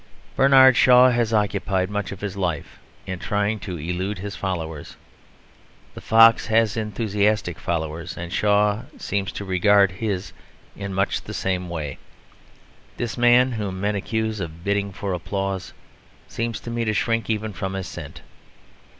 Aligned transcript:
Bernard 0.35 0.75
Shaw 0.75 1.11
has 1.11 1.31
occupied 1.31 1.91
much 1.91 2.11
of 2.11 2.21
his 2.21 2.35
life 2.35 2.79
in 3.05 3.19
trying 3.19 3.59
to 3.59 3.77
elude 3.77 4.17
his 4.17 4.35
followers. 4.35 4.97
The 5.93 6.01
fox 6.01 6.47
has 6.47 6.75
enthusiastic 6.75 7.59
followers, 7.59 8.17
and 8.17 8.33
Shaw 8.33 8.85
seems 8.97 9.31
to 9.33 9.45
regard 9.45 9.91
his 9.91 10.33
in 10.75 10.91
much 10.91 11.21
the 11.21 11.35
same 11.35 11.69
way. 11.69 11.99
This 12.97 13.15
man 13.15 13.51
whom 13.51 13.79
men 13.79 13.93
accuse 13.93 14.39
of 14.39 14.63
bidding 14.63 14.91
for 14.91 15.13
applause 15.13 15.71
seems 16.27 16.59
to 16.61 16.71
me 16.71 16.83
to 16.85 16.95
shrink 16.95 17.29
even 17.29 17.53
from 17.53 17.75
assent. 17.75 18.21